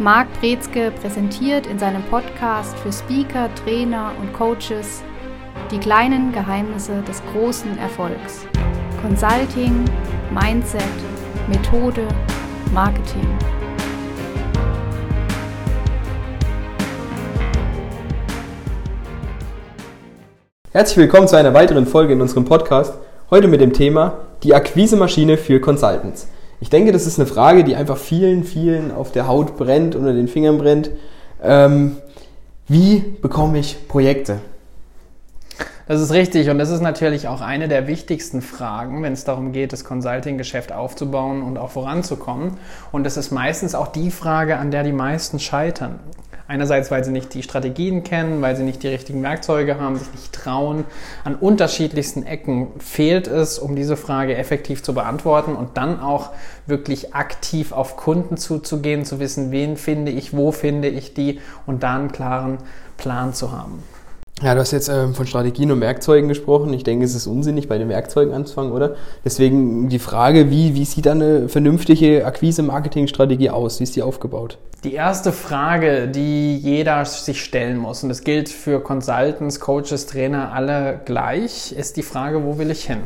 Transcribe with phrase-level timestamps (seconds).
[0.00, 5.04] Marc Brezke präsentiert in seinem Podcast für Speaker, Trainer und Coaches
[5.70, 8.44] die kleinen Geheimnisse des großen Erfolgs.
[9.00, 9.84] Consulting,
[10.32, 10.82] Mindset,
[11.48, 12.08] Methode,
[12.72, 13.38] Marketing.
[20.72, 22.98] Herzlich willkommen zu einer weiteren Folge in unserem Podcast.
[23.30, 26.26] Heute mit dem Thema die Akquisemaschine für Consultants.
[26.64, 30.14] Ich denke, das ist eine Frage, die einfach vielen, vielen auf der Haut brennt, unter
[30.14, 30.88] den Fingern brennt.
[31.42, 31.98] Ähm,
[32.68, 34.38] wie bekomme ich Projekte?
[35.86, 39.52] Das ist richtig und das ist natürlich auch eine der wichtigsten Fragen, wenn es darum
[39.52, 42.56] geht, das Consulting-Geschäft aufzubauen und auch voranzukommen.
[42.92, 46.00] Und das ist meistens auch die Frage, an der die meisten scheitern.
[46.46, 50.12] Einerseits, weil sie nicht die Strategien kennen, weil sie nicht die richtigen Werkzeuge haben, sich
[50.12, 50.84] nicht trauen.
[51.24, 56.30] An unterschiedlichsten Ecken fehlt es, um diese Frage effektiv zu beantworten und dann auch
[56.66, 61.82] wirklich aktiv auf Kunden zuzugehen, zu wissen, wen finde ich, wo finde ich die und
[61.82, 62.58] da einen klaren
[62.98, 63.82] Plan zu haben.
[64.42, 66.72] Ja, du hast jetzt ähm, von Strategien und Werkzeugen gesprochen.
[66.74, 68.96] Ich denke, es ist unsinnig, bei den Werkzeugen anzufangen, oder?
[69.24, 73.78] Deswegen die Frage, wie, wie sieht eine vernünftige Akquise-Marketing-Strategie aus?
[73.78, 74.58] Wie ist die aufgebaut?
[74.82, 80.52] Die erste Frage, die jeder sich stellen muss, und das gilt für Consultants, Coaches, Trainer,
[80.52, 82.98] alle gleich, ist die Frage, wo will ich hin?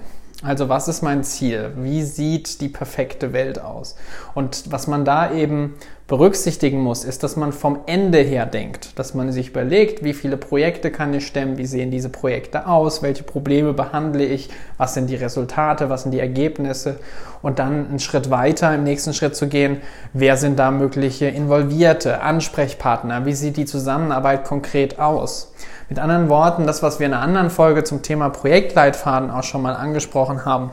[0.44, 1.72] Also was ist mein Ziel?
[1.78, 3.97] Wie sieht die perfekte Welt aus?
[4.36, 5.75] Und was man da eben
[6.06, 10.36] berücksichtigen muss, ist, dass man vom Ende her denkt, dass man sich überlegt, wie viele
[10.36, 15.11] Projekte kann ich stemmen, wie sehen diese Projekte aus, welche Probleme behandle ich, was sind
[15.11, 17.00] die Resultate, was sind die Ergebnisse?
[17.42, 19.78] Und dann einen Schritt weiter im nächsten Schritt zu gehen,
[20.12, 25.53] wer sind da mögliche Involvierte, Ansprechpartner, wie sieht die Zusammenarbeit konkret aus?
[25.89, 29.62] Mit anderen Worten, das, was wir in einer anderen Folge zum Thema Projektleitfaden auch schon
[29.62, 30.70] mal angesprochen haben,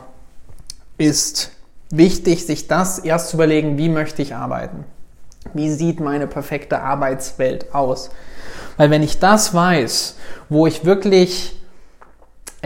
[0.98, 1.52] ist
[1.90, 4.84] wichtig, sich das erst zu überlegen, wie möchte ich arbeiten?
[5.54, 8.10] Wie sieht meine perfekte Arbeitswelt aus?
[8.76, 10.16] Weil wenn ich das weiß,
[10.50, 11.56] wo ich wirklich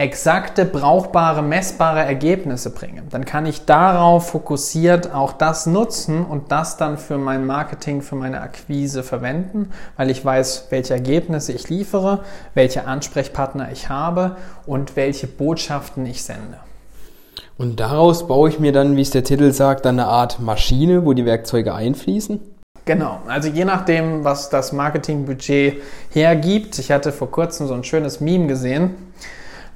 [0.01, 6.77] exakte, brauchbare, messbare Ergebnisse bringe, dann kann ich darauf fokussiert auch das nutzen und das
[6.77, 12.21] dann für mein Marketing, für meine Akquise verwenden, weil ich weiß, welche Ergebnisse ich liefere,
[12.55, 16.57] welche Ansprechpartner ich habe und welche Botschaften ich sende.
[17.57, 21.13] Und daraus baue ich mir dann, wie es der Titel sagt, eine Art Maschine, wo
[21.13, 22.39] die Werkzeuge einfließen?
[22.85, 25.75] Genau, also je nachdem, was das Marketingbudget
[26.09, 26.79] hergibt.
[26.79, 28.95] Ich hatte vor kurzem so ein schönes Meme gesehen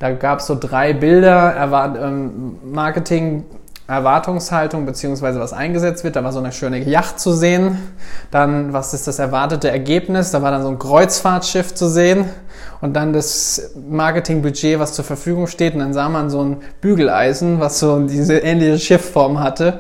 [0.05, 3.43] da gab es so drei Bilder, Erwart ähm, Marketing,
[3.87, 6.15] Erwartungshaltung beziehungsweise was eingesetzt wird.
[6.15, 7.79] Da war so eine schöne Yacht zu sehen.
[8.29, 10.29] Dann, was ist das erwartete Ergebnis?
[10.29, 12.25] Da war dann so ein Kreuzfahrtschiff zu sehen.
[12.81, 15.73] Und dann das Marketingbudget, was zur Verfügung steht.
[15.73, 19.79] Und dann sah man so ein Bügeleisen, was so diese ähnliche Schiffform hatte.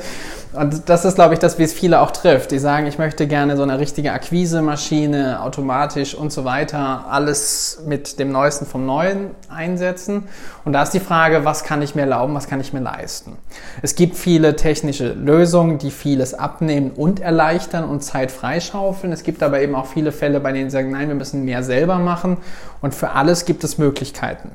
[0.55, 2.51] Und das ist, glaube ich, das, wie es viele auch trifft.
[2.51, 8.19] Die sagen, ich möchte gerne so eine richtige Akquise-Maschine, automatisch und so weiter, alles mit
[8.19, 10.23] dem Neuesten vom Neuen einsetzen.
[10.63, 13.33] Und da ist die Frage, was kann ich mir erlauben, was kann ich mir leisten?
[13.81, 19.11] Es gibt viele technische Lösungen, die vieles abnehmen und erleichtern und Zeit freischaufeln.
[19.11, 21.63] Es gibt aber eben auch viele Fälle, bei denen sie sagen, nein, wir müssen mehr
[21.63, 22.37] selber machen.
[22.81, 24.51] Und für alles gibt es Möglichkeiten.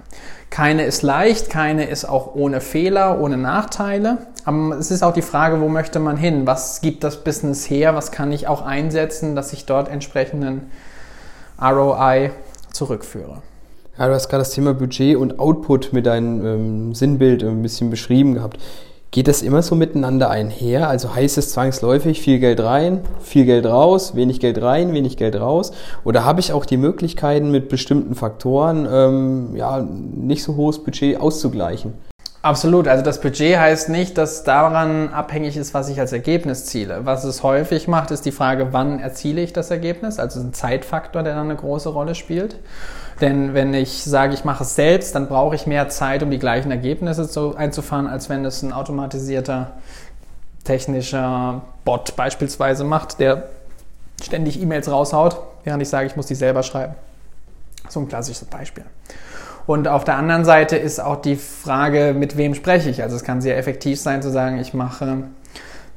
[0.50, 4.18] Keine ist leicht, keine ist auch ohne Fehler, ohne Nachteile.
[4.44, 6.46] Aber es ist auch die Frage, wo möchte man hin?
[6.46, 7.94] Was gibt das Business her?
[7.94, 10.70] Was kann ich auch einsetzen, dass ich dort entsprechenden
[11.60, 12.30] ROI
[12.72, 13.42] zurückführe?
[13.98, 17.90] Ja, du hast gerade das Thema Budget und Output mit deinem ähm, Sinnbild ein bisschen
[17.90, 18.58] beschrieben gehabt.
[19.10, 20.88] Geht das immer so miteinander einher?
[20.88, 25.34] Also heißt es zwangsläufig viel Geld rein, viel Geld raus, wenig Geld rein, wenig Geld
[25.34, 25.72] raus?
[26.04, 31.20] Oder habe ich auch die Möglichkeiten mit bestimmten Faktoren ähm, ja, nicht so hohes Budget
[31.20, 31.94] auszugleichen?
[32.42, 32.88] Absolut.
[32.88, 37.04] Also das Budget heißt nicht, dass daran abhängig ist, was ich als Ergebnis ziele.
[37.04, 40.18] Was es häufig macht, ist die Frage, wann erziele ich das Ergebnis?
[40.18, 42.56] Also ein Zeitfaktor, der dann eine große Rolle spielt.
[43.20, 46.38] Denn wenn ich sage, ich mache es selbst, dann brauche ich mehr Zeit, um die
[46.38, 49.72] gleichen Ergebnisse zu, einzufahren, als wenn es ein automatisierter
[50.64, 53.48] technischer Bot beispielsweise macht, der
[54.22, 56.94] ständig E-Mails raushaut, während ich sage, ich muss die selber schreiben.
[57.90, 58.84] So ein klassisches Beispiel.
[59.66, 63.02] Und auf der anderen Seite ist auch die Frage, mit wem spreche ich.
[63.02, 65.24] Also es kann sehr effektiv sein zu sagen, ich mache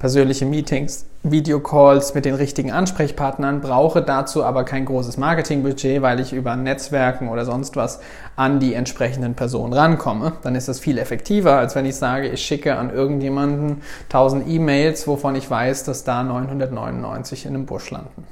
[0.03, 6.33] persönliche Meetings, Videocalls mit den richtigen Ansprechpartnern, brauche dazu aber kein großes Marketingbudget, weil ich
[6.33, 8.01] über Netzwerken oder sonst was
[8.35, 10.33] an die entsprechenden Personen rankomme.
[10.41, 15.07] Dann ist das viel effektiver, als wenn ich sage, ich schicke an irgendjemanden 1000 E-Mails,
[15.07, 18.27] wovon ich weiß, dass da 999 in einem Busch landen.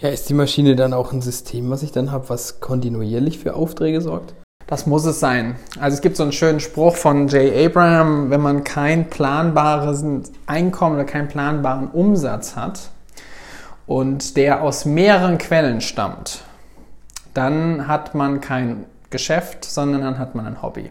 [0.00, 3.54] Ja, ist die Maschine dann auch ein System, was ich dann habe, was kontinuierlich für
[3.54, 4.34] Aufträge sorgt?
[4.66, 5.56] Das muss es sein.
[5.80, 10.04] Also es gibt so einen schönen Spruch von Jay Abraham, wenn man kein planbares
[10.46, 12.90] Einkommen oder keinen planbaren Umsatz hat
[13.86, 16.42] und der aus mehreren Quellen stammt,
[17.32, 20.90] dann hat man kein Geschäft, sondern dann hat man ein Hobby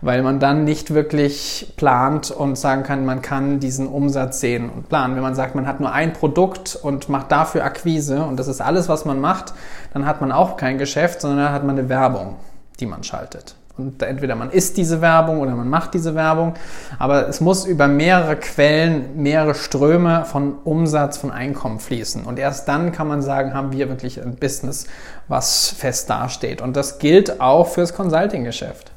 [0.00, 4.88] weil man dann nicht wirklich plant und sagen kann, man kann diesen Umsatz sehen und
[4.88, 5.16] planen.
[5.16, 8.60] Wenn man sagt, man hat nur ein Produkt und macht dafür Akquise und das ist
[8.60, 9.54] alles, was man macht,
[9.92, 12.36] dann hat man auch kein Geschäft, sondern dann hat man eine Werbung,
[12.80, 13.56] die man schaltet.
[13.78, 16.54] Und entweder man isst diese Werbung oder man macht diese Werbung,
[16.98, 22.24] aber es muss über mehrere Quellen, mehrere Ströme von Umsatz, von Einkommen fließen.
[22.24, 24.86] Und erst dann kann man sagen, haben wir wirklich ein Business,
[25.28, 26.62] was fest dasteht.
[26.62, 28.92] Und das gilt auch fürs Consulting-Geschäft.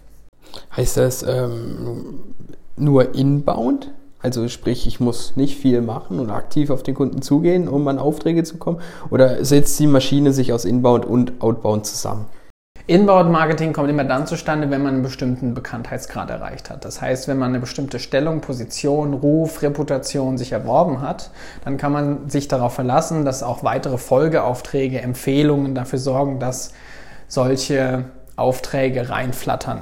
[0.75, 2.19] Heißt das ähm,
[2.75, 3.92] nur inbound?
[4.22, 8.00] Also sprich, ich muss nicht viel machen und aktiv auf den Kunden zugehen, um an
[8.00, 8.81] Aufträge zu kommen?
[9.10, 12.25] Oder setzt die Maschine sich aus Inbound und Outbound zusammen?
[12.90, 16.86] Inbound-Marketing kommt immer dann zustande, wenn man einen bestimmten Bekanntheitsgrad erreicht hat.
[16.86, 21.30] Das heißt, wenn man eine bestimmte Stellung, Position, Ruf, Reputation sich erworben hat,
[21.63, 26.74] dann kann man sich darauf verlassen, dass auch weitere Folgeaufträge, Empfehlungen dafür sorgen, dass
[27.28, 28.06] solche
[28.36, 29.81] Aufträge reinflattern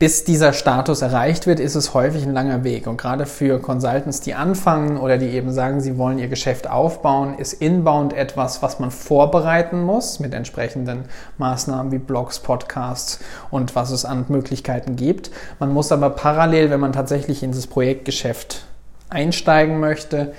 [0.00, 2.86] bis dieser Status erreicht wird, ist es häufig ein langer Weg.
[2.86, 7.34] Und gerade für Consultants, die anfangen oder die eben sagen, sie wollen ihr Geschäft aufbauen,
[7.36, 11.04] ist Inbound etwas, was man vorbereiten muss mit entsprechenden
[11.36, 13.20] Maßnahmen wie Blogs, Podcasts
[13.50, 15.30] und was es an Möglichkeiten gibt.
[15.58, 18.64] Man muss aber parallel, wenn man tatsächlich in dieses Projektgeschäft
[19.10, 20.32] einsteigen möchte,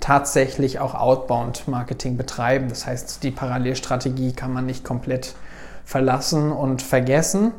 [0.00, 2.70] tatsächlich auch Outbound Marketing betreiben.
[2.70, 5.34] Das heißt, die Parallelstrategie kann man nicht komplett
[5.84, 7.52] verlassen und vergessen,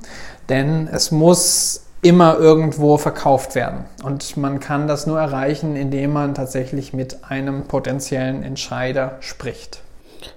[0.50, 3.86] denn es muss immer irgendwo verkauft werden.
[4.04, 9.82] Und man kann das nur erreichen, indem man tatsächlich mit einem potenziellen Entscheider spricht.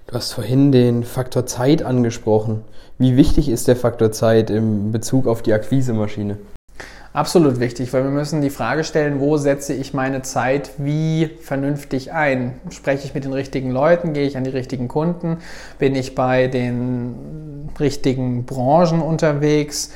[0.06, 2.62] Du hast vorhin den Faktor Zeit angesprochen.
[2.99, 6.38] Wie wichtig ist der Faktor Zeit im Bezug auf die Akquisemaschine?
[7.17, 12.12] Absolut wichtig, weil wir müssen die Frage stellen, wo setze ich meine Zeit wie vernünftig
[12.12, 12.61] ein?
[12.69, 14.12] Spreche ich mit den richtigen Leuten?
[14.12, 15.38] Gehe ich an die richtigen Kunden?
[15.79, 17.25] Bin ich bei den
[17.81, 19.90] richtigen Branchen unterwegs?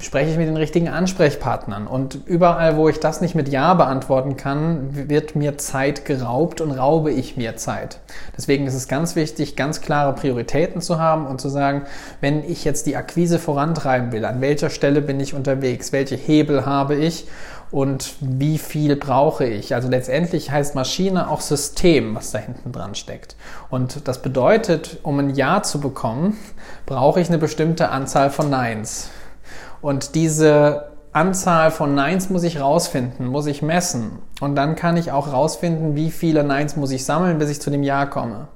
[0.00, 1.86] spreche ich mit den richtigen Ansprechpartnern.
[1.86, 6.72] Und überall, wo ich das nicht mit Ja beantworten kann, wird mir Zeit geraubt und
[6.72, 8.00] raube ich mir Zeit.
[8.36, 11.82] Deswegen ist es ganz wichtig, ganz klare Prioritäten zu haben und zu sagen,
[12.20, 16.66] wenn ich jetzt die Akquise vorantreiben will, an welcher Stelle bin ich unterwegs, welche Hebel
[16.66, 17.28] habe ich
[17.70, 19.74] und wie viel brauche ich.
[19.74, 23.36] Also letztendlich heißt Maschine auch System, was da hinten dran steckt.
[23.70, 26.36] Und das bedeutet, um ein Ja zu bekommen,
[26.86, 29.10] brauche ich eine bestimmte Anzahl von Neins.
[29.80, 34.18] Und diese Anzahl von Neins muss ich rausfinden, muss ich messen.
[34.42, 37.70] Und dann kann ich auch rausfinden, wie viele Neins muss ich sammeln, bis ich zu
[37.70, 38.48] dem Ja komme.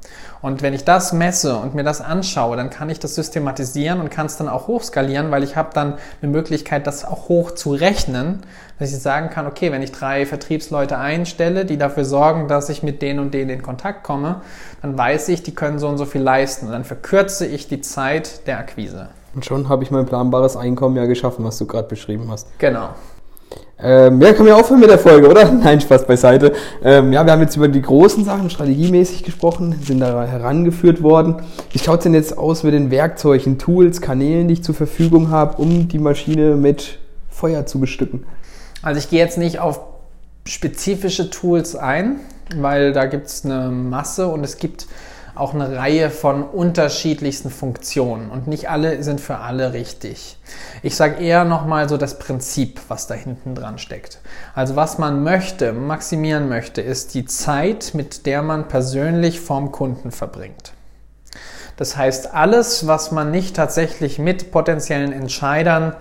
[0.42, 4.10] Und wenn ich das messe und mir das anschaue, dann kann ich das systematisieren und
[4.10, 7.72] kann es dann auch hochskalieren, weil ich habe dann eine Möglichkeit, das auch hoch zu
[7.72, 8.40] rechnen,
[8.78, 12.82] dass ich sagen kann, okay, wenn ich drei Vertriebsleute einstelle, die dafür sorgen, dass ich
[12.82, 14.42] mit denen und denen in Kontakt komme,
[14.82, 16.66] dann weiß ich, die können so und so viel leisten.
[16.66, 19.08] Und dann verkürze ich die Zeit der Akquise.
[19.34, 22.46] Und schon habe ich mein planbares Einkommen ja geschaffen, was du gerade beschrieben hast.
[22.58, 22.90] Genau.
[23.82, 25.50] Ähm, ja, können wir aufhören mit der Folge, oder?
[25.64, 26.52] Nein, Spaß beiseite.
[26.84, 31.36] Ähm, ja, wir haben jetzt über die großen Sachen strategiemäßig gesprochen, sind da herangeführt worden.
[31.70, 35.30] Wie schaut es denn jetzt aus mit den Werkzeugen, Tools, Kanälen, die ich zur Verfügung
[35.30, 36.98] habe, um die Maschine mit
[37.30, 38.26] Feuer zu bestücken?
[38.82, 39.80] Also ich gehe jetzt nicht auf
[40.46, 42.20] spezifische Tools ein,
[42.56, 44.86] weil da gibt es eine Masse und es gibt
[45.40, 50.38] auch eine Reihe von unterschiedlichsten Funktionen und nicht alle sind für alle richtig.
[50.82, 54.20] Ich sage eher nochmal so das Prinzip, was da hinten dran steckt.
[54.54, 60.10] Also was man möchte, maximieren möchte, ist die Zeit, mit der man persönlich vorm Kunden
[60.10, 60.72] verbringt.
[61.76, 65.96] Das heißt, alles, was man nicht tatsächlich mit potenziellen Entscheidern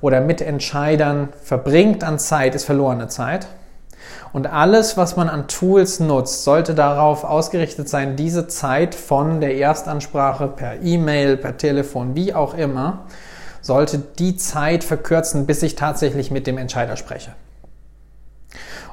[0.00, 3.48] oder mit Entscheidern verbringt an Zeit, ist verlorene Zeit.
[4.34, 9.56] Und alles, was man an Tools nutzt, sollte darauf ausgerichtet sein, diese Zeit von der
[9.56, 13.04] Erstansprache per E-Mail, per Telefon, wie auch immer,
[13.60, 17.30] sollte die Zeit verkürzen, bis ich tatsächlich mit dem Entscheider spreche.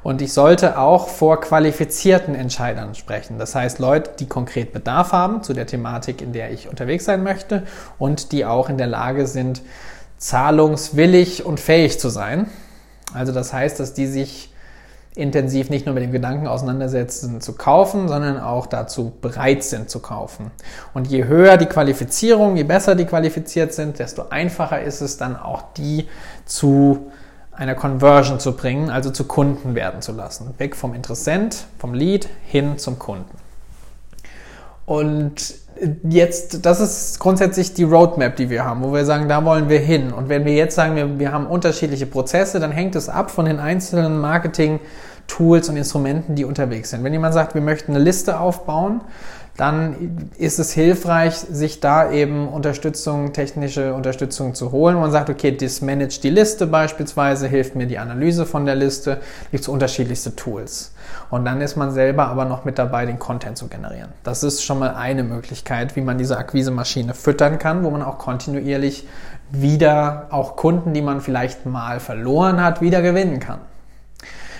[0.04, 3.40] Und ich sollte auch vor qualifizierten Entscheidern sprechen.
[3.40, 7.24] Das heißt, Leute, die konkret Bedarf haben zu der Thematik, in der ich unterwegs sein
[7.24, 7.64] möchte
[7.98, 9.64] und die auch in der Lage sind,
[10.20, 12.46] zahlungswillig und fähig zu sein.
[13.12, 14.51] Also das heißt, dass die sich
[15.16, 20.00] intensiv nicht nur mit dem Gedanken auseinandersetzen zu kaufen, sondern auch dazu bereit sind zu
[20.00, 20.52] kaufen.
[20.94, 25.36] Und je höher die Qualifizierung, je besser die qualifiziert sind, desto einfacher ist es dann
[25.36, 26.08] auch die
[26.46, 27.12] zu
[27.52, 30.54] einer Conversion zu bringen, also zu Kunden werden zu lassen.
[30.58, 33.38] Weg vom Interessent, vom Lead hin zum Kunden.
[34.92, 35.54] Und
[36.04, 39.80] jetzt, das ist grundsätzlich die Roadmap, die wir haben, wo wir sagen, da wollen wir
[39.80, 40.12] hin.
[40.12, 43.46] Und wenn wir jetzt sagen, wir, wir haben unterschiedliche Prozesse, dann hängt es ab von
[43.46, 44.82] den einzelnen Marketing-
[45.28, 47.06] Tools und Instrumenten, die unterwegs sind.
[47.06, 49.00] Wenn jemand sagt, wir möchten eine Liste aufbauen,
[49.56, 54.98] dann ist es hilfreich, sich da eben Unterstützung, technische Unterstützung zu holen.
[54.98, 59.20] Man sagt, okay, das managt die Liste beispielsweise, hilft mir die Analyse von der Liste,
[59.52, 60.92] gibt es unterschiedlichste Tools.
[61.32, 64.10] Und dann ist man selber aber noch mit dabei, den Content zu generieren.
[64.24, 68.18] Das ist schon mal eine Möglichkeit, wie man diese Akquise-Maschine füttern kann, wo man auch
[68.18, 69.08] kontinuierlich
[69.50, 73.60] wieder auch Kunden, die man vielleicht mal verloren hat, wieder gewinnen kann.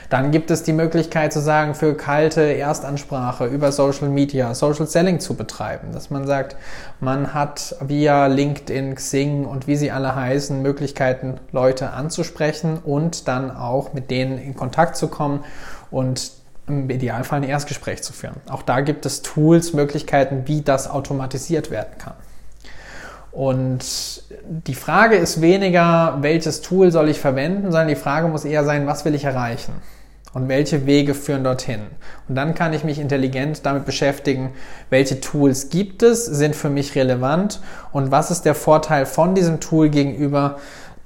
[0.10, 5.22] Dann gibt es die Möglichkeit zu sagen, für kalte Erstansprache über Social Media Social Selling
[5.22, 5.94] zu betreiben.
[5.94, 6.56] Dass man sagt,
[7.00, 13.56] man hat via LinkedIn, Xing und wie sie alle heißen, Möglichkeiten, Leute anzusprechen und dann
[13.56, 15.46] auch mit denen in Kontakt zu kommen
[15.92, 18.36] und im Idealfall ein Erstgespräch zu führen.
[18.50, 22.14] Auch da gibt es Tools, Möglichkeiten, wie das automatisiert werden kann.
[23.32, 28.66] Und die Frage ist weniger, welches Tool soll ich verwenden, sondern die Frage muss eher
[28.66, 29.74] sein, was will ich erreichen?
[30.34, 31.82] und welche Wege führen dorthin.
[32.28, 34.54] Und dann kann ich mich intelligent damit beschäftigen,
[34.90, 37.60] welche Tools gibt es, sind für mich relevant
[37.92, 40.58] und was ist der Vorteil von diesem Tool gegenüber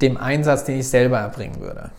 [0.02, 1.90] dem Einsatz, den ich selber erbringen würde.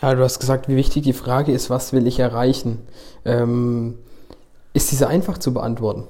[0.00, 2.86] Ja, du hast gesagt, wie wichtig die Frage ist, was will ich erreichen?
[3.24, 3.98] Ähm,
[4.72, 6.06] ist diese einfach zu beantworten?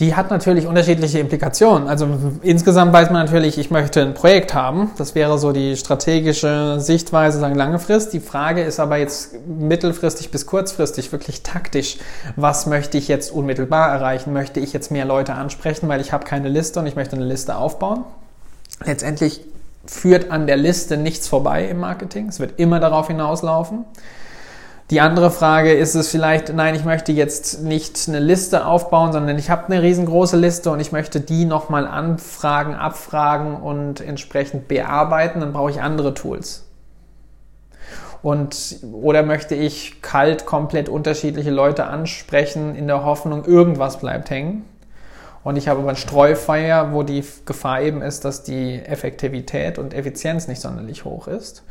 [0.00, 1.88] die hat natürlich unterschiedliche Implikationen.
[1.88, 2.06] Also
[2.42, 4.92] insgesamt weiß man natürlich, ich möchte ein Projekt haben.
[4.96, 8.12] Das wäre so die strategische Sichtweise, sagen lange Frist.
[8.12, 11.98] Die Frage ist aber jetzt mittelfristig bis kurzfristig wirklich taktisch.
[12.36, 14.32] Was möchte ich jetzt unmittelbar erreichen?
[14.32, 17.24] Möchte ich jetzt mehr Leute ansprechen, weil ich habe keine Liste und ich möchte eine
[17.24, 18.04] Liste aufbauen?
[18.84, 19.40] Letztendlich
[19.86, 22.28] führt an der Liste nichts vorbei im Marketing.
[22.28, 23.84] Es wird immer darauf hinauslaufen.
[24.90, 29.38] Die andere Frage ist es vielleicht, nein, ich möchte jetzt nicht eine Liste aufbauen, sondern
[29.38, 35.40] ich habe eine riesengroße Liste und ich möchte die nochmal anfragen, abfragen und entsprechend bearbeiten,
[35.40, 36.64] dann brauche ich andere Tools.
[38.22, 44.64] Und, oder möchte ich kalt komplett unterschiedliche Leute ansprechen in der Hoffnung, irgendwas bleibt hängen.
[45.44, 49.94] Und ich habe aber ein Streufeuer, wo die Gefahr eben ist, dass die Effektivität und
[49.94, 51.62] Effizienz nicht sonderlich hoch ist.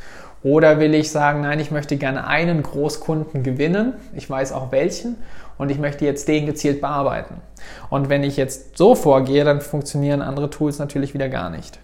[0.44, 5.18] Oder will ich sagen, nein, ich möchte gerne einen Großkunden gewinnen, ich weiß auch welchen,
[5.58, 7.36] und ich möchte jetzt den gezielt bearbeiten.
[7.90, 11.80] Und wenn ich jetzt so vorgehe, dann funktionieren andere Tools natürlich wieder gar nicht.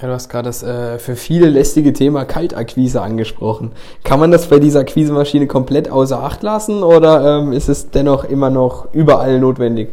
[0.00, 3.72] Ja, du hast gerade das äh, für viele lästige Thema Kaltakquise angesprochen.
[4.04, 8.24] Kann man das bei dieser Akquisemaschine komplett außer Acht lassen oder ähm, ist es dennoch
[8.24, 9.88] immer noch überall notwendig?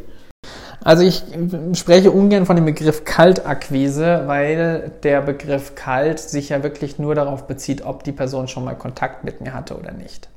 [0.83, 1.23] Also ich
[1.73, 7.47] spreche ungern von dem Begriff Kaltakquise, weil der Begriff kalt sich ja wirklich nur darauf
[7.47, 10.27] bezieht, ob die Person schon mal Kontakt mit mir hatte oder nicht.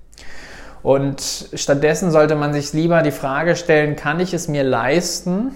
[0.84, 5.50] Und stattdessen sollte man sich lieber die Frage stellen, kann ich es mir leisten,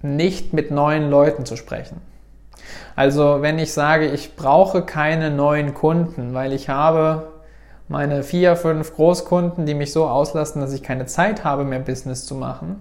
[0.00, 2.00] nicht mit neuen Leuten zu sprechen?
[2.96, 7.33] Also wenn ich sage, ich brauche keine neuen Kunden, weil ich habe
[7.88, 12.26] meine vier, fünf Großkunden, die mich so auslasten, dass ich keine Zeit habe, mehr Business
[12.26, 12.80] zu machen,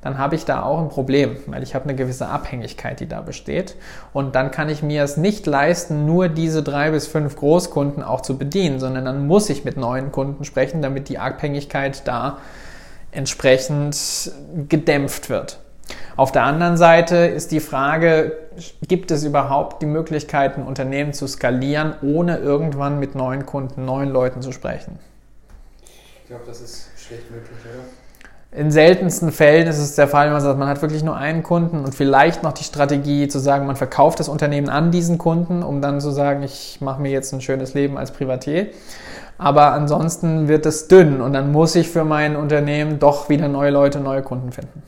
[0.00, 3.20] dann habe ich da auch ein Problem, weil ich habe eine gewisse Abhängigkeit, die da
[3.20, 3.74] besteht.
[4.12, 8.20] Und dann kann ich mir es nicht leisten, nur diese drei bis fünf Großkunden auch
[8.20, 12.38] zu bedienen, sondern dann muss ich mit neuen Kunden sprechen, damit die Abhängigkeit da
[13.10, 14.30] entsprechend
[14.68, 15.58] gedämpft wird.
[16.18, 18.32] Auf der anderen Seite ist die Frage,
[18.88, 24.08] gibt es überhaupt die Möglichkeit, ein Unternehmen zu skalieren, ohne irgendwann mit neuen Kunden, neuen
[24.08, 24.98] Leuten zu sprechen?
[25.84, 28.60] Ich glaube, das ist schlecht möglich, oder?
[28.60, 31.44] In seltensten Fällen ist es der Fall, wenn man sagt, man hat wirklich nur einen
[31.44, 35.62] Kunden und vielleicht noch die Strategie zu sagen, man verkauft das Unternehmen an diesen Kunden,
[35.62, 38.70] um dann zu sagen, ich mache mir jetzt ein schönes Leben als Privatier.
[39.38, 43.70] Aber ansonsten wird es dünn und dann muss ich für mein Unternehmen doch wieder neue
[43.70, 44.82] Leute, neue Kunden finden.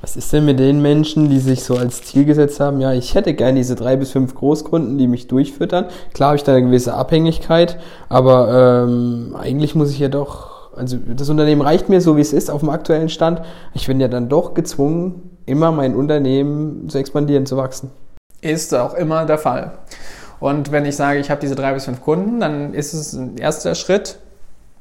[0.00, 3.14] Was ist denn mit den Menschen, die sich so als Ziel gesetzt haben, ja, ich
[3.14, 5.86] hätte gerne diese drei bis fünf Großkunden, die mich durchfüttern.
[6.14, 7.78] Klar habe ich da eine gewisse Abhängigkeit,
[8.08, 12.32] aber ähm, eigentlich muss ich ja doch, also das Unternehmen reicht mir so, wie es
[12.32, 13.42] ist, auf dem aktuellen Stand.
[13.74, 17.90] Ich bin ja dann doch gezwungen, immer mein Unternehmen zu expandieren, zu wachsen.
[18.40, 19.72] Ist auch immer der Fall.
[20.40, 23.36] Und wenn ich sage, ich habe diese drei bis fünf Kunden, dann ist es ein
[23.36, 24.18] erster Schritt,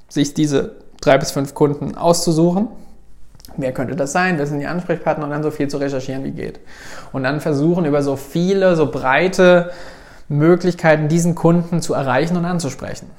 [0.07, 2.67] sich diese drei bis fünf Kunden auszusuchen.
[3.57, 4.37] Wer könnte das sein?
[4.37, 5.25] Wer sind die Ansprechpartner?
[5.25, 6.59] Und dann so viel zu recherchieren, wie geht.
[7.11, 9.71] Und dann versuchen, über so viele, so breite
[10.29, 13.09] Möglichkeiten diesen Kunden zu erreichen und anzusprechen.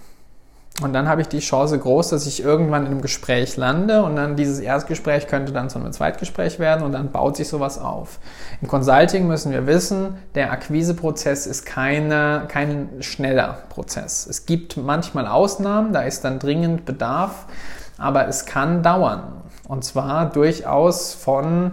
[0.80, 4.16] Und dann habe ich die Chance groß, dass ich irgendwann in einem Gespräch lande und
[4.16, 8.18] dann dieses Erstgespräch könnte dann zu einem Zweitgespräch werden und dann baut sich sowas auf.
[8.62, 14.26] Im Consulting müssen wir wissen, der Akquiseprozess ist keine, kein schneller Prozess.
[14.26, 17.46] Es gibt manchmal Ausnahmen, da ist dann dringend Bedarf,
[17.98, 19.42] aber es kann dauern.
[19.68, 21.72] Und zwar durchaus von,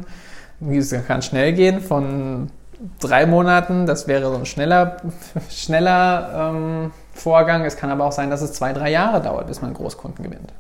[0.70, 2.52] es kann schnell gehen, von
[3.00, 4.98] drei Monaten, das wäre so ein schneller,
[5.50, 7.66] schneller ähm, Vorgang.
[7.66, 10.54] Es kann aber auch sein, dass es zwei, drei Jahre dauert, bis man Großkunden gewinnt.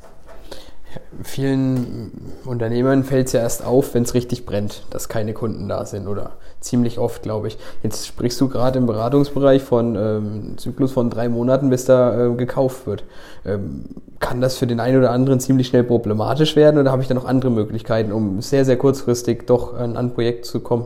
[1.24, 2.12] Vielen
[2.46, 6.08] Unternehmern fällt es ja erst auf, wenn es richtig brennt, dass keine Kunden da sind
[6.08, 7.58] oder ziemlich oft, glaube ich.
[7.84, 12.34] Jetzt sprichst du gerade im Beratungsbereich von ähm, Zyklus von drei Monaten, bis da äh,
[12.34, 13.04] gekauft wird.
[13.46, 13.86] Ähm,
[14.20, 17.14] kann das für den einen oder anderen ziemlich schnell problematisch werden oder habe ich da
[17.14, 20.86] noch andere Möglichkeiten, um sehr, sehr kurzfristig doch an ein Projekt zu kommen?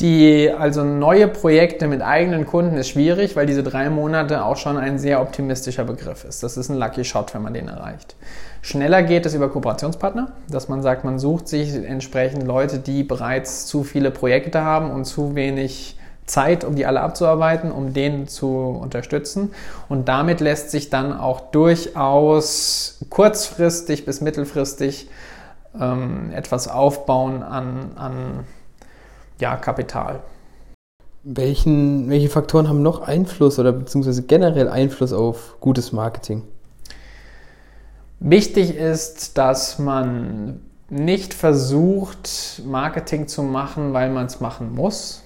[0.00, 4.76] Die, also neue Projekte mit eigenen Kunden ist schwierig, weil diese drei Monate auch schon
[4.76, 6.44] ein sehr optimistischer Begriff ist.
[6.44, 8.14] Das ist ein Lucky Shot, wenn man den erreicht.
[8.62, 13.66] Schneller geht es über Kooperationspartner, dass man sagt, man sucht sich entsprechend Leute, die bereits
[13.66, 18.78] zu viele Projekte haben und zu wenig Zeit, um die alle abzuarbeiten, um den zu
[18.80, 19.50] unterstützen.
[19.88, 25.08] Und damit lässt sich dann auch durchaus kurzfristig bis mittelfristig
[25.80, 28.46] ähm, etwas aufbauen an, an
[29.38, 30.20] ja, Kapital.
[31.22, 36.42] Welchen, welche Faktoren haben noch Einfluss oder beziehungsweise generell Einfluss auf gutes Marketing?
[38.20, 45.24] Wichtig ist, dass man nicht versucht, Marketing zu machen, weil man es machen muss.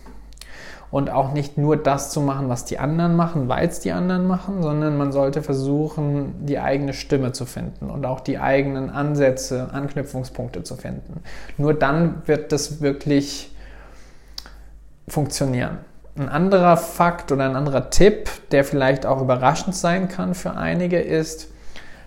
[0.91, 4.27] Und auch nicht nur das zu machen, was die anderen machen, weil es die anderen
[4.27, 9.71] machen, sondern man sollte versuchen, die eigene Stimme zu finden und auch die eigenen Ansätze,
[9.73, 11.23] Anknüpfungspunkte zu finden.
[11.57, 13.55] Nur dann wird das wirklich
[15.13, 15.79] funktionieren.
[16.17, 21.01] Ein anderer Fakt oder ein anderer Tipp, der vielleicht auch überraschend sein kann für einige,
[21.01, 21.49] ist,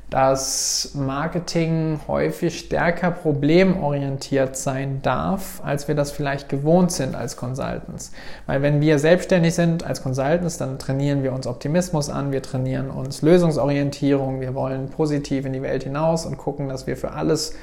[0.09, 8.11] dass Marketing häufig stärker problemorientiert sein darf, als wir das vielleicht gewohnt sind als Consultants.
[8.45, 12.91] Weil wenn wir selbstständig sind als Consultants, dann trainieren wir uns Optimismus an, wir trainieren
[12.91, 17.53] uns Lösungsorientierung, wir wollen positiv in die Welt hinaus und gucken, dass wir für alles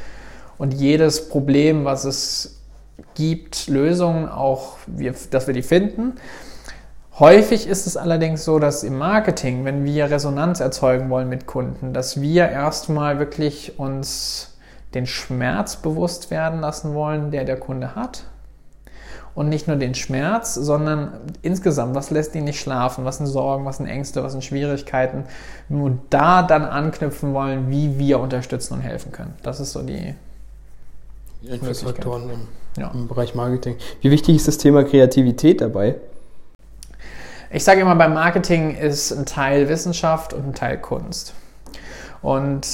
[0.59, 2.62] und jedes Problem, was es
[3.15, 6.15] gibt Lösungen auch, wir, dass wir die finden.
[7.19, 11.93] Häufig ist es allerdings so, dass im Marketing, wenn wir Resonanz erzeugen wollen mit Kunden,
[11.93, 14.57] dass wir erstmal wirklich uns
[14.95, 18.25] den Schmerz bewusst werden lassen wollen, der der Kunde hat.
[19.35, 23.65] Und nicht nur den Schmerz, sondern insgesamt, was lässt ihn nicht schlafen, was sind Sorgen,
[23.65, 25.25] was sind Ängste, was sind Schwierigkeiten.
[25.71, 29.35] Und da dann anknüpfen wollen, wie wir unterstützen und helfen können.
[29.43, 30.15] Das ist so die
[31.51, 32.41] Einflussfaktoren im,
[32.77, 32.91] ja.
[32.93, 33.77] im Bereich Marketing.
[34.01, 35.97] Wie wichtig ist das Thema Kreativität dabei?
[37.51, 41.35] Ich sage immer, beim Marketing ist ein Teil Wissenschaft und ein Teil Kunst.
[42.23, 42.67] Und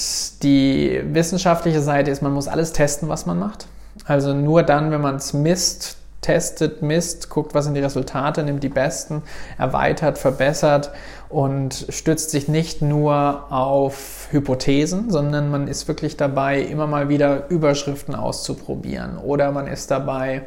[0.42, 3.66] die wissenschaftliche Seite ist, man muss alles testen, was man macht.
[4.04, 5.97] Also nur dann, wenn man es misst,
[6.28, 9.22] testet, misst, guckt, was sind die Resultate, nimmt die besten,
[9.56, 10.90] erweitert, verbessert
[11.30, 17.48] und stützt sich nicht nur auf Hypothesen, sondern man ist wirklich dabei, immer mal wieder
[17.48, 20.42] Überschriften auszuprobieren oder man ist dabei,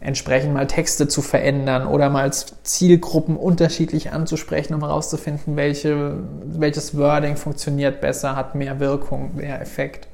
[0.00, 6.14] entsprechend mal Texte zu verändern oder mal Zielgruppen unterschiedlich anzusprechen, um herauszufinden, welche,
[6.46, 10.08] welches Wording funktioniert besser, hat mehr Wirkung, mehr Effekt.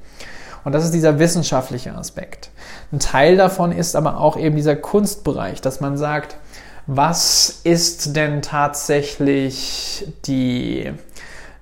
[0.65, 2.49] Und das ist dieser wissenschaftliche Aspekt.
[2.91, 6.37] Ein Teil davon ist aber auch eben dieser Kunstbereich, dass man sagt,
[6.87, 10.93] was ist denn tatsächlich die,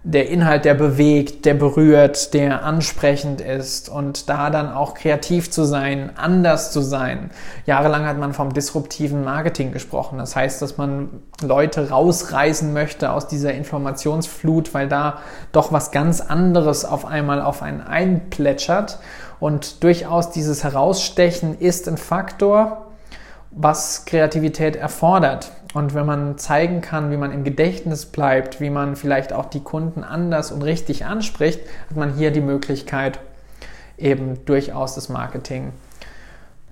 [0.03, 5.63] der Inhalt, der bewegt, der berührt, der ansprechend ist und da dann auch kreativ zu
[5.63, 7.31] sein, anders zu sein.
[7.65, 10.19] Jahrelang hat man vom disruptiven Marketing gesprochen.
[10.19, 16.21] Das heißt, dass man Leute rausreißen möchte aus dieser Informationsflut, weil da doch was ganz
[16.21, 18.99] anderes auf einmal auf einen einplätschert.
[19.39, 22.87] Und durchaus dieses Herausstechen ist ein Faktor,
[23.51, 25.51] was Kreativität erfordert.
[25.73, 29.61] Und wenn man zeigen kann, wie man im Gedächtnis bleibt, wie man vielleicht auch die
[29.61, 33.19] Kunden anders und richtig anspricht, hat man hier die Möglichkeit,
[33.97, 35.73] eben durchaus das Marketing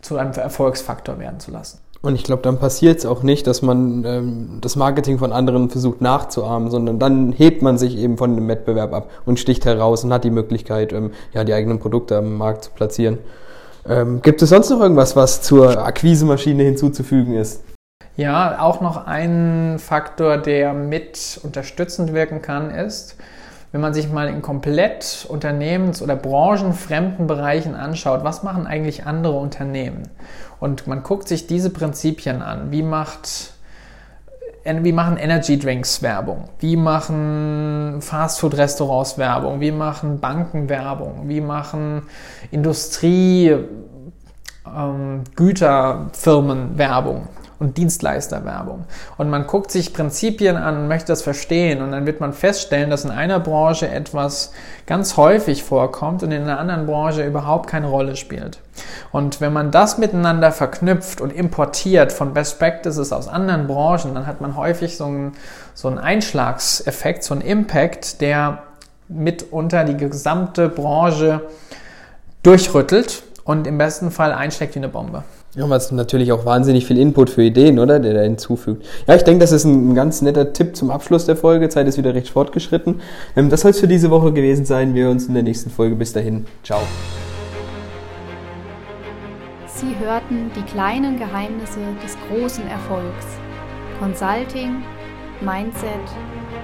[0.01, 1.79] zu einem Erfolgsfaktor werden zu lassen.
[2.05, 5.69] Und ich glaube, dann passiert es auch nicht, dass man ähm, das Marketing von anderen
[5.69, 10.03] versucht nachzuahmen, sondern dann hebt man sich eben von dem Wettbewerb ab und sticht heraus
[10.03, 13.19] und hat die Möglichkeit, ähm, ja, die eigenen Produkte am Markt zu platzieren.
[13.87, 17.63] Ähm, gibt es sonst noch irgendwas, was zur Akquisemaschine hinzuzufügen ist?
[18.17, 23.15] Ja, auch noch ein Faktor, der mit unterstützend wirken kann, ist,
[23.71, 29.37] wenn man sich mal in komplett unternehmens- oder branchenfremden Bereichen anschaut, was machen eigentlich andere
[29.37, 30.09] Unternehmen?
[30.63, 32.71] Und man guckt sich diese Prinzipien an.
[32.71, 33.51] Wie macht
[34.63, 36.47] wie machen Energy Drinks Werbung?
[36.59, 39.59] Wie machen Fastfood Restaurants Werbung?
[39.59, 41.27] Wie machen Banken Werbung?
[41.27, 42.03] Wie machen
[42.49, 43.57] Industrie
[44.65, 47.27] ähm, Güterfirmen Werbung?
[47.63, 48.85] Und Dienstleisterwerbung.
[49.17, 53.05] Und man guckt sich Prinzipien an möchte das verstehen und dann wird man feststellen, dass
[53.05, 54.51] in einer Branche etwas
[54.85, 58.59] ganz häufig vorkommt und in einer anderen Branche überhaupt keine Rolle spielt.
[59.11, 64.27] Und wenn man das miteinander verknüpft und importiert von Best Practices aus anderen Branchen, dann
[64.27, 65.33] hat man häufig so einen,
[65.73, 68.63] so einen Einschlagseffekt, so einen Impact, der
[69.07, 71.41] mitunter die gesamte Branche
[72.41, 75.23] durchrüttelt und im besten Fall einschlägt wie eine Bombe.
[75.55, 77.99] Ja, was natürlich auch wahnsinnig viel Input für Ideen, oder?
[77.99, 78.83] Der da hinzufügt.
[79.05, 81.69] Ja, ich denke, das ist ein ganz netter Tipp zum Abschluss der Folge.
[81.69, 83.01] Zeit ist wieder recht fortgeschritten.
[83.35, 84.95] Ähm, das soll es für diese Woche gewesen sein.
[84.95, 85.95] Wir uns in der nächsten Folge.
[85.95, 86.47] Bis dahin.
[86.63, 86.81] Ciao.
[89.67, 93.25] Sie hörten die kleinen Geheimnisse des großen Erfolgs.
[93.99, 94.81] Consulting,
[95.41, 95.85] Mindset,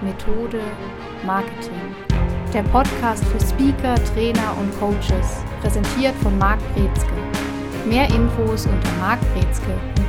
[0.02, 0.62] Methode,
[1.28, 1.94] Marketing.
[2.56, 7.39] Der Podcast für Speaker, Trainer und Coaches, präsentiert von Marc Brezke.
[7.90, 10.09] Mehr Infos unter markbrezke.com.